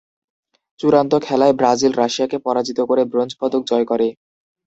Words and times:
চূড়ান্ত 0.79 1.13
খেলায় 1.25 1.53
ব্রাজিল 1.59 1.93
রাশিয়াকে 1.95 2.37
পরাজিত 2.45 2.79
করে 2.89 3.03
ব্রোঞ্জ 3.11 3.31
পদক 3.41 3.61
জয় 3.69 3.85
করে। 3.91 4.07